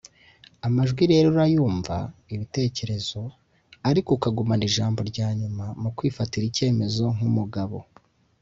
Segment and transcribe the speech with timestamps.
[0.67, 1.95] Amajwi rero urayumva
[2.35, 3.21] (ibitekerezo)
[3.89, 7.77] ariko ukagumana ijambo ryanyuma mu kwifatira icyemezo nk’umugabo